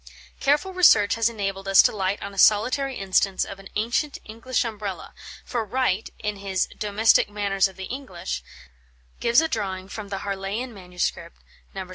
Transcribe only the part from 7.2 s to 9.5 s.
Manners of the English," gives a